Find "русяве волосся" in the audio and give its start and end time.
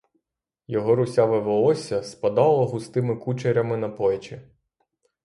0.95-2.03